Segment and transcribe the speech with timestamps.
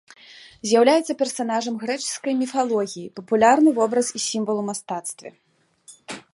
[0.69, 5.29] З'яўляецца персанажам грэчаскай міфалогіі, папулярны вобраз і сімвал ў мастацтве.